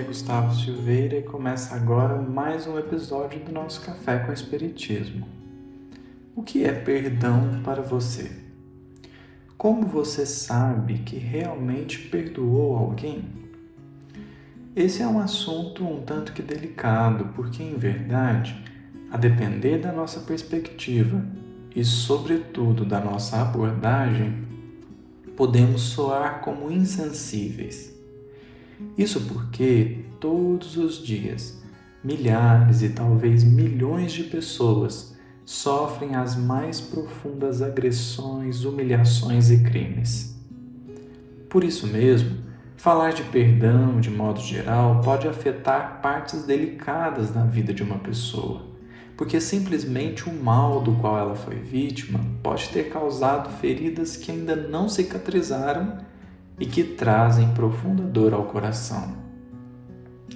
é 0.00 0.02
Gustavo 0.02 0.54
Silveira 0.54 1.18
e 1.18 1.22
começa 1.22 1.74
agora 1.74 2.16
mais 2.16 2.66
um 2.66 2.78
episódio 2.78 3.38
do 3.40 3.52
nosso 3.52 3.82
Café 3.82 4.18
com 4.20 4.32
Espiritismo. 4.32 5.28
O 6.34 6.42
que 6.42 6.64
é 6.64 6.72
perdão 6.72 7.60
para 7.62 7.82
você? 7.82 8.30
Como 9.58 9.86
você 9.86 10.24
sabe 10.24 11.00
que 11.00 11.18
realmente 11.18 11.98
perdoou 12.08 12.78
alguém? 12.78 13.24
Esse 14.74 15.02
é 15.02 15.06
um 15.06 15.18
assunto 15.20 15.84
um 15.84 16.00
tanto 16.00 16.32
que 16.32 16.40
delicado, 16.40 17.34
porque 17.34 17.62
em 17.62 17.76
verdade, 17.76 18.58
a 19.10 19.18
depender 19.18 19.80
da 19.80 19.92
nossa 19.92 20.20
perspectiva 20.20 21.22
e, 21.76 21.84
sobretudo, 21.84 22.86
da 22.86 23.00
nossa 23.00 23.42
abordagem, 23.42 24.48
podemos 25.36 25.82
soar 25.82 26.40
como 26.40 26.70
insensíveis 26.70 27.99
isso 28.96 29.20
porque 29.22 30.04
todos 30.18 30.76
os 30.76 31.04
dias 31.04 31.60
milhares 32.02 32.82
e 32.82 32.90
talvez 32.90 33.44
milhões 33.44 34.12
de 34.12 34.24
pessoas 34.24 35.16
sofrem 35.44 36.14
as 36.14 36.36
mais 36.36 36.80
profundas 36.80 37.60
agressões, 37.60 38.64
humilhações 38.64 39.50
e 39.50 39.62
crimes. 39.62 40.34
Por 41.48 41.64
isso 41.64 41.86
mesmo, 41.86 42.38
falar 42.76 43.12
de 43.12 43.24
perdão 43.24 44.00
de 44.00 44.10
modo 44.10 44.40
geral 44.40 45.00
pode 45.02 45.26
afetar 45.26 46.00
partes 46.00 46.44
delicadas 46.44 47.34
na 47.34 47.44
vida 47.44 47.74
de 47.74 47.82
uma 47.82 47.98
pessoa, 47.98 48.62
porque 49.16 49.40
simplesmente 49.40 50.28
o 50.28 50.32
mal 50.32 50.80
do 50.80 50.92
qual 50.92 51.18
ela 51.18 51.34
foi 51.34 51.56
vítima 51.56 52.20
pode 52.42 52.68
ter 52.68 52.88
causado 52.88 53.50
feridas 53.58 54.16
que 54.16 54.30
ainda 54.30 54.56
não 54.56 54.88
cicatrizaram 54.88 55.98
e 56.60 56.66
que 56.66 56.84
trazem 56.84 57.48
profunda 57.54 58.02
dor 58.02 58.34
ao 58.34 58.44
coração. 58.44 59.16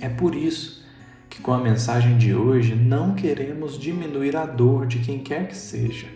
É 0.00 0.08
por 0.08 0.34
isso 0.34 0.84
que, 1.30 1.40
com 1.40 1.52
a 1.52 1.58
mensagem 1.58 2.18
de 2.18 2.34
hoje, 2.34 2.74
não 2.74 3.14
queremos 3.14 3.78
diminuir 3.78 4.36
a 4.36 4.44
dor 4.44 4.86
de 4.86 4.98
quem 4.98 5.20
quer 5.20 5.48
que 5.48 5.56
seja. 5.56 6.06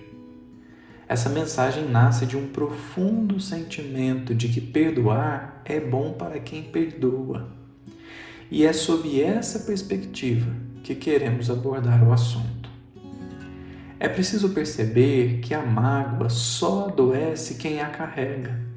Essa 1.09 1.31
mensagem 1.31 1.89
nasce 1.89 2.27
de 2.27 2.37
um 2.37 2.49
profundo 2.49 3.41
sentimento 3.41 4.35
de 4.35 4.49
que 4.49 4.61
perdoar 4.61 5.63
é 5.65 5.81
bom 5.81 6.13
para 6.13 6.39
quem 6.39 6.63
perdoa. 6.63 7.49
E 8.51 8.65
é 8.65 8.73
sob 8.73 9.21
essa 9.21 9.61
perspectiva 9.61 10.51
que 10.83 10.95
queremos 10.95 11.51
abordar 11.51 12.07
o 12.07 12.13
assunto. 12.13 12.69
É 13.99 14.09
preciso 14.09 14.51
perceber 14.51 15.41
que 15.41 15.55
a 15.55 15.63
mágoa 15.63 16.29
só 16.29 16.89
adoece 16.89 17.55
quem 17.55 17.81
a 17.81 17.87
carrega 17.87 18.74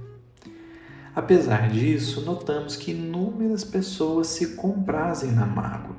Apesar 1.18 1.72
disso, 1.72 2.22
notamos 2.22 2.76
que 2.76 2.92
inúmeras 2.92 3.64
pessoas 3.64 4.28
se 4.28 4.50
comprazem 4.50 5.32
na 5.32 5.48
mágoa. 5.48 5.96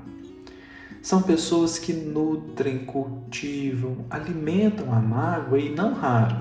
São 1.03 1.21
pessoas 1.21 1.77
que 1.77 1.93
nutrem, 1.93 2.85
cultivam, 2.85 4.05
alimentam 4.09 4.95
a 4.95 5.01
mágoa 5.01 5.59
e, 5.59 5.75
não 5.75 5.93
raro, 5.93 6.37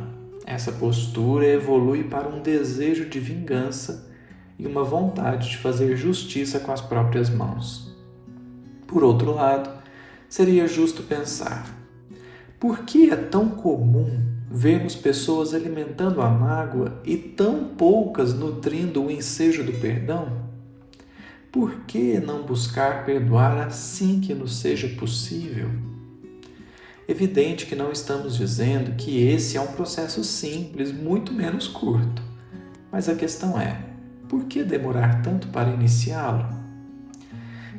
essa 0.45 0.71
postura 0.71 1.47
evolui 1.47 2.03
para 2.03 2.29
um 2.29 2.39
desejo 2.39 3.09
de 3.09 3.19
vingança 3.19 4.11
e 4.59 4.67
uma 4.67 4.83
vontade 4.83 5.49
de 5.49 5.57
fazer 5.57 5.97
justiça 5.97 6.59
com 6.59 6.71
as 6.71 6.79
próprias 6.79 7.31
mãos. 7.31 7.97
Por 8.85 9.03
outro 9.03 9.33
lado, 9.33 9.71
seria 10.29 10.67
justo 10.67 11.01
pensar: 11.01 11.65
por 12.59 12.81
que 12.83 13.09
é 13.09 13.15
tão 13.15 13.49
comum 13.49 14.36
Vemos 14.49 14.95
pessoas 14.95 15.53
alimentando 15.53 16.21
a 16.21 16.29
mágoa 16.29 17.01
e 17.03 17.17
tão 17.17 17.65
poucas 17.65 18.33
nutrindo 18.33 19.03
o 19.03 19.11
ensejo 19.11 19.61
do 19.61 19.73
perdão? 19.73 20.47
Por 21.51 21.81
que 21.81 22.17
não 22.19 22.43
buscar 22.43 23.05
perdoar 23.05 23.67
assim 23.67 24.21
que 24.21 24.33
nos 24.33 24.55
seja 24.55 24.87
possível? 24.95 25.69
Evidente 27.09 27.65
que 27.65 27.75
não 27.75 27.91
estamos 27.91 28.37
dizendo 28.37 28.95
que 28.95 29.21
esse 29.21 29.57
é 29.57 29.61
um 29.61 29.67
processo 29.67 30.23
simples, 30.23 30.93
muito 30.93 31.33
menos 31.33 31.67
curto. 31.67 32.21
Mas 32.89 33.09
a 33.09 33.15
questão 33.15 33.59
é: 33.59 33.81
por 34.29 34.45
que 34.45 34.63
demorar 34.63 35.21
tanto 35.21 35.47
para 35.49 35.69
iniciá-lo? 35.69 36.47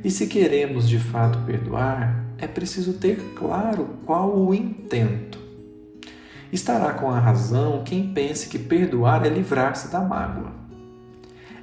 E 0.04 0.10
se 0.10 0.26
queremos 0.26 0.86
de 0.86 0.98
fato 0.98 1.38
perdoar, 1.46 2.26
é 2.36 2.46
preciso 2.46 2.94
ter 2.94 3.16
claro 3.34 3.98
qual 4.04 4.38
o 4.38 4.54
intento. 4.54 5.38
Estará 6.50 6.94
com 6.94 7.10
a 7.10 7.19
razão 7.19 7.82
quem 7.84 8.12
pense 8.14 8.48
que 8.48 8.59
perdoar 8.59 9.26
é 9.26 9.28
livrar-se 9.28 9.92
da 9.92 10.00
mágoa. 10.00 10.53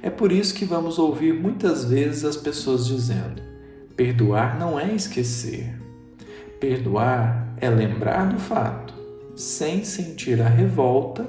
É 0.00 0.08
por 0.08 0.30
isso 0.30 0.54
que 0.54 0.64
vamos 0.64 0.96
ouvir 0.98 1.34
muitas 1.34 1.84
vezes 1.84 2.24
as 2.24 2.36
pessoas 2.36 2.86
dizendo: 2.86 3.42
perdoar 3.96 4.56
não 4.58 4.78
é 4.78 4.94
esquecer. 4.94 5.74
Perdoar 6.60 7.54
é 7.56 7.68
lembrar 7.68 8.28
do 8.28 8.38
fato, 8.38 8.94
sem 9.34 9.84
sentir 9.84 10.40
a 10.40 10.48
revolta 10.48 11.28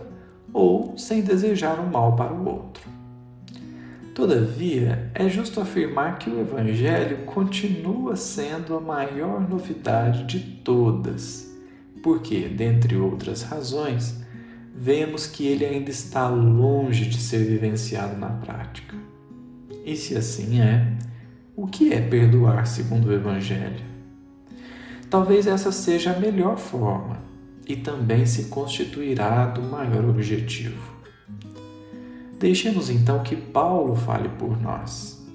ou 0.53 0.95
sem 0.95 1.21
desejar 1.21 1.79
o 1.79 1.91
mal 1.91 2.15
para 2.15 2.33
o 2.33 2.47
outro. 2.47 2.87
Todavia, 4.13 5.11
é 5.13 5.27
justo 5.27 5.59
afirmar 5.59 6.17
que 6.19 6.29
o 6.29 6.39
Evangelho 6.39 7.25
continua 7.25 8.15
sendo 8.15 8.75
a 8.75 8.79
maior 8.79 9.47
novidade 9.47 10.25
de 10.25 10.39
todas 10.39 11.46
porque, 12.01 12.47
dentre 12.47 12.95
outras 12.95 13.43
razões, 13.43 14.21
vemos 14.75 15.25
que 15.25 15.47
ele 15.47 15.65
ainda 15.65 15.89
está 15.89 16.29
longe 16.29 17.05
de 17.05 17.17
ser 17.17 17.43
vivenciado 17.43 18.17
na 18.17 18.29
prática. 18.29 18.95
E 19.85 19.95
se 19.95 20.15
assim 20.15 20.61
é, 20.61 20.97
o 21.55 21.65
que 21.65 21.91
é 21.93 21.99
perdoar 21.99 22.67
segundo 22.67 23.07
o 23.07 23.13
Evangelho? 23.13 23.85
Talvez 25.09 25.47
essa 25.47 25.71
seja 25.71 26.11
a 26.11 26.19
melhor 26.19 26.57
forma 26.57 27.19
e 27.67 27.75
também 27.75 28.25
se 28.25 28.45
constituirá 28.45 29.45
do 29.45 29.61
maior 29.61 30.05
objetivo. 30.05 30.95
Deixemos 32.39 32.89
então 32.89 33.23
que 33.23 33.35
Paulo 33.35 33.95
fale 33.95 34.29
por 34.29 34.61
nós. 34.61 35.25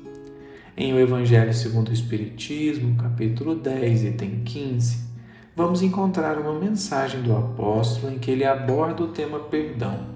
Em 0.76 0.94
O 0.94 1.00
Evangelho 1.00 1.52
segundo 1.52 1.88
o 1.88 1.92
Espiritismo, 1.92 2.96
capítulo 2.96 3.56
10, 3.56 4.04
item 4.04 4.42
15, 4.44 5.11
vamos 5.54 5.82
encontrar 5.82 6.38
uma 6.38 6.58
mensagem 6.58 7.22
do 7.22 7.36
apóstolo 7.36 8.12
em 8.12 8.18
que 8.18 8.30
ele 8.30 8.44
aborda 8.44 9.02
o 9.02 9.08
tema 9.08 9.38
perdão. 9.38 10.06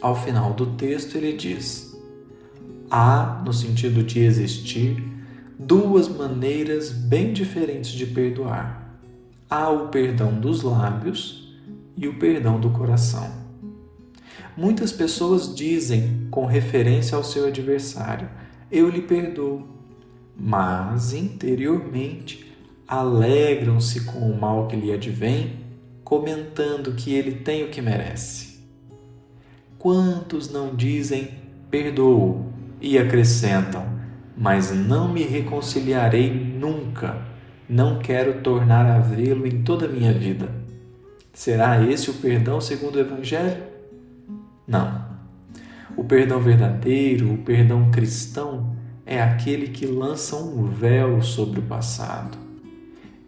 Ao 0.00 0.16
final 0.16 0.54
do 0.54 0.66
texto, 0.66 1.16
ele 1.16 1.34
diz: 1.34 1.94
Há, 2.90 3.42
no 3.44 3.52
sentido 3.52 4.02
de 4.02 4.20
existir, 4.20 5.02
duas 5.58 6.08
maneiras 6.08 6.90
bem 6.90 7.32
diferentes 7.32 7.90
de 7.90 8.06
perdoar. 8.06 8.98
Há 9.48 9.68
o 9.68 9.88
perdão 9.88 10.32
dos 10.32 10.62
lábios 10.62 11.54
e 11.96 12.08
o 12.08 12.18
perdão 12.18 12.58
do 12.58 12.70
coração. 12.70 13.30
Muitas 14.56 14.92
pessoas 14.92 15.54
dizem, 15.54 16.26
com 16.30 16.46
referência 16.46 17.16
ao 17.16 17.24
seu 17.24 17.46
adversário, 17.46 18.28
eu 18.70 18.88
lhe 18.88 19.02
perdoo, 19.02 19.66
mas 20.36 21.12
interiormente 21.12 22.49
alegram-se 22.90 24.00
com 24.00 24.18
o 24.18 24.36
mal 24.36 24.66
que 24.66 24.74
lhe 24.74 24.92
advém, 24.92 25.60
comentando 26.02 26.92
que 26.94 27.14
ele 27.14 27.36
tem 27.36 27.62
o 27.62 27.68
que 27.68 27.80
merece. 27.80 28.58
Quantos 29.78 30.50
não 30.50 30.74
dizem 30.74 31.30
perdoo 31.70 32.52
e 32.80 32.98
acrescentam, 32.98 33.86
mas 34.36 34.72
não 34.72 35.06
me 35.12 35.22
reconciliarei 35.22 36.34
nunca, 36.34 37.22
não 37.68 38.00
quero 38.00 38.40
tornar 38.40 38.84
a 38.86 38.98
vê-lo 38.98 39.46
em 39.46 39.62
toda 39.62 39.86
a 39.86 39.88
minha 39.88 40.12
vida. 40.12 40.50
Será 41.32 41.80
esse 41.84 42.10
o 42.10 42.14
perdão 42.14 42.60
segundo 42.60 42.96
o 42.96 43.00
Evangelho? 43.00 43.62
Não. 44.66 45.08
O 45.96 46.02
perdão 46.02 46.40
verdadeiro, 46.40 47.32
o 47.32 47.38
perdão 47.38 47.88
cristão, 47.92 48.74
é 49.06 49.22
aquele 49.22 49.68
que 49.68 49.86
lança 49.86 50.34
um 50.34 50.64
véu 50.64 51.22
sobre 51.22 51.60
o 51.60 51.62
passado 51.62 52.49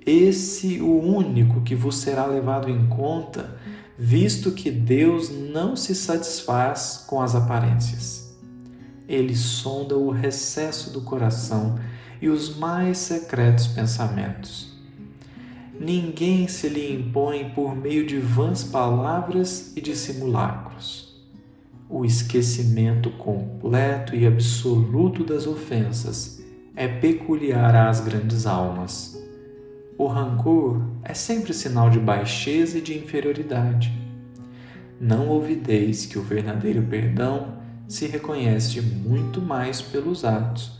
esse 0.05 0.81
o 0.81 1.01
único 1.01 1.61
que 1.61 1.75
vos 1.75 1.97
será 1.97 2.27
levado 2.27 2.69
em 2.69 2.87
conta, 2.89 3.57
visto 3.97 4.51
que 4.51 4.71
Deus 4.71 5.31
não 5.31 5.77
se 5.77 5.95
satisfaz 5.95 7.05
com 7.07 7.21
as 7.21 7.35
aparências. 7.35 8.37
Ele 9.09 9.37
sonda 9.37 9.97
o 9.97 10.11
recesso 10.11 10.93
do 10.93 11.03
coração 11.03 11.79
e 12.21 12.29
os 12.29 12.57
mais 12.57 12.99
secretos 12.99 13.67
pensamentos. 13.69 14.73
Ninguém 15.79 16.49
se 16.49 16.69
lhe 16.69 16.93
impõe 16.93 17.51
por 17.51 17.77
meio 17.77 18.07
de 18.07 18.19
vãs 18.19 18.65
palavras 18.65 19.73
e 19.77 19.81
de 19.81 19.97
simulacros. 19.97 21.13
O 21.89 22.05
esquecimento 22.05 23.11
completo 23.11 24.17
e 24.17 24.27
absoluto 24.27 25.25
das 25.25 25.47
ofensas 25.47 26.43
é 26.75 26.89
peculiar 26.89 27.75
às 27.75 28.01
grandes 28.01 28.47
almas 28.47 29.22
o 29.99 30.07
rancor 30.07 30.83
é 31.03 31.15
sempre 31.15 31.53
sinal 31.53 31.91
de 31.91 31.99
baixeza 31.99 32.79
e 32.79 32.81
de 32.81 32.97
inferioridade. 32.97 33.93
Não 35.01 35.29
ouvideis 35.29 36.07
que 36.07 36.19
o 36.19 36.23
verdadeiro 36.23 36.83
perdão 36.83 37.59
se 37.89 38.07
reconhece 38.07 38.81
muito 38.81 39.41
mais 39.41 39.83
pelos 39.83 40.25
atos 40.25 40.73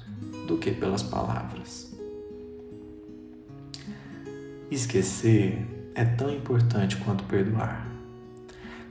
do 0.47 0.57
que 0.57 0.71
pelas 0.71 1.03
palavras. 1.03 1.93
Esquecer 4.71 5.67
é 5.95 6.05
tão 6.05 6.31
importante 6.31 6.97
quanto 6.97 7.25
perdoar. 7.25 7.87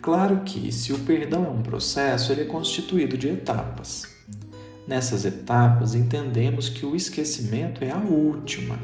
Claro 0.01 0.41
que, 0.45 0.71
se 0.71 0.93
o 0.93 0.99
perdão 0.99 1.45
é 1.45 1.49
um 1.49 1.61
processo, 1.61 2.31
ele 2.31 2.41
é 2.41 2.45
constituído 2.45 3.17
de 3.17 3.27
etapas. 3.27 4.07
Nessas 4.87 5.25
etapas, 5.25 5.95
entendemos 5.95 6.69
que 6.69 6.85
o 6.85 6.95
esquecimento 6.95 7.83
é 7.83 7.91
a 7.91 7.97
última, 7.97 8.77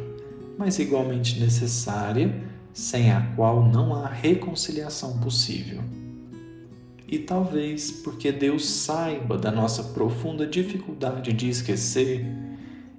mas 0.57 0.80
igualmente 0.80 1.39
necessária, 1.39 2.33
sem 2.74 3.12
a 3.12 3.21
qual 3.36 3.63
não 3.63 3.95
há 3.95 4.07
reconciliação 4.07 5.19
possível. 5.19 5.81
E 7.07 7.19
talvez 7.19 7.89
porque 7.89 8.31
Deus 8.31 8.65
saiba 8.65 9.38
da 9.38 9.51
nossa 9.51 9.81
profunda 9.83 10.45
dificuldade 10.45 11.31
de 11.31 11.50
esquecer, 11.50 12.25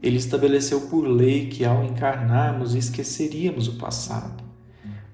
Ele 0.03 0.17
estabeleceu 0.17 0.83
por 0.83 1.07
lei 1.07 1.49
que 1.49 1.65
ao 1.65 1.85
encarnarmos 1.85 2.75
esqueceríamos 2.75 3.69
o 3.69 3.75
passado, 3.75 4.43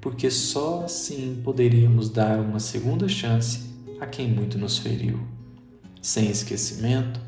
porque 0.00 0.30
só 0.30 0.84
assim 0.84 1.40
poderíamos 1.42 2.08
dar 2.08 2.38
uma 2.38 2.60
segunda 2.60 3.08
chance 3.08 3.62
a 4.00 4.06
quem 4.06 4.30
muito 4.30 4.58
nos 4.58 4.78
feriu. 4.78 5.18
Sem 6.00 6.30
esquecimento, 6.30 7.18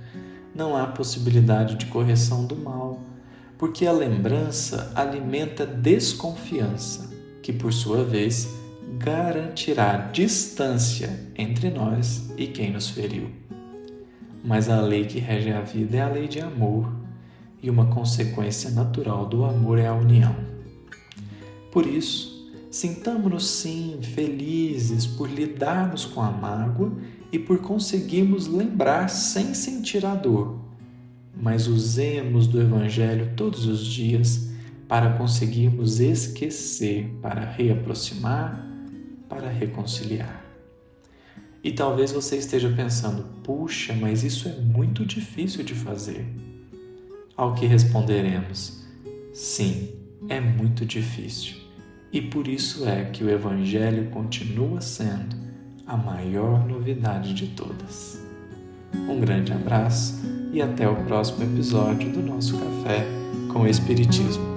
não 0.54 0.76
há 0.76 0.86
possibilidade 0.86 1.76
de 1.76 1.86
correção 1.86 2.46
do 2.46 2.54
mal, 2.54 3.00
porque 3.58 3.86
a 3.86 3.92
lembrança 3.92 4.92
alimenta 4.94 5.64
desconfiança, 5.66 7.10
que 7.42 7.52
por 7.52 7.72
sua 7.72 8.04
vez 8.04 8.48
garantirá 8.98 9.96
distância 10.12 11.28
entre 11.36 11.70
nós 11.70 12.30
e 12.36 12.46
quem 12.46 12.72
nos 12.72 12.90
feriu. 12.90 13.30
Mas 14.44 14.68
a 14.68 14.80
lei 14.80 15.04
que 15.06 15.18
rege 15.18 15.50
a 15.50 15.60
vida 15.60 15.96
é 15.96 16.00
a 16.00 16.08
lei 16.08 16.28
de 16.28 16.40
amor, 16.40 16.92
e 17.62 17.70
uma 17.70 17.86
consequência 17.86 18.70
natural 18.70 19.26
do 19.26 19.44
amor 19.44 19.78
é 19.78 19.86
a 19.86 19.94
união. 19.94 20.36
Por 21.72 21.86
isso, 21.86 22.52
sintamos-nos 22.70 23.48
sim 23.48 23.98
felizes 24.02 25.06
por 25.06 25.28
lidarmos 25.28 26.04
com 26.04 26.20
a 26.20 26.30
mágoa 26.30 26.92
e 27.32 27.38
por 27.38 27.58
conseguirmos 27.58 28.46
lembrar 28.46 29.08
sem 29.08 29.52
sentir 29.54 30.06
a 30.06 30.14
dor, 30.14 30.55
mas 31.36 31.66
usemos 31.66 32.46
do 32.46 32.60
Evangelho 32.60 33.32
todos 33.36 33.66
os 33.66 33.84
dias 33.84 34.50
para 34.88 35.14
conseguirmos 35.14 36.00
esquecer, 36.00 37.10
para 37.20 37.44
reaproximar 37.44 38.66
para 39.28 39.48
reconciliar. 39.48 40.44
E 41.62 41.72
talvez 41.72 42.12
você 42.12 42.36
esteja 42.36 42.70
pensando: 42.70 43.24
puxa, 43.42 43.92
mas 43.94 44.22
isso 44.22 44.48
é 44.48 44.52
muito 44.60 45.04
difícil 45.04 45.64
de 45.64 45.74
fazer. 45.74 46.26
Ao 47.36 47.54
que 47.54 47.66
responderemos: 47.66 48.84
sim, 49.32 49.92
é 50.28 50.40
muito 50.40 50.84
difícil. 50.84 51.56
E 52.12 52.20
por 52.20 52.48
isso 52.48 52.88
é 52.88 53.04
que 53.06 53.24
o 53.24 53.30
Evangelho 53.30 54.10
continua 54.10 54.80
sendo 54.80 55.36
a 55.86 55.96
maior 55.96 56.66
novidade 56.66 57.34
de 57.34 57.48
todas. 57.48 58.25
Um 59.08 59.20
grande 59.20 59.52
abraço 59.52 60.20
e 60.52 60.62
até 60.62 60.88
o 60.88 60.96
próximo 60.96 61.44
episódio 61.44 62.10
do 62.10 62.22
nosso 62.22 62.58
Café 62.58 63.06
com 63.52 63.66
Espiritismo. 63.66 64.55